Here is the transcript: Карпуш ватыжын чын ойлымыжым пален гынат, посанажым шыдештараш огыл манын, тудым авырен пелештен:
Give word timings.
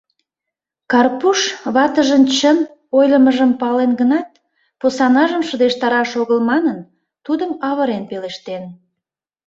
Карпуш 0.91 1.39
ватыжын 1.75 2.23
чын 2.37 2.57
ойлымыжым 2.97 3.51
пален 3.61 3.91
гынат, 3.99 4.29
посанажым 4.79 5.41
шыдештараш 5.49 6.11
огыл 6.21 6.39
манын, 6.49 6.79
тудым 7.25 7.51
авырен 7.69 8.03
пелештен: 8.09 8.63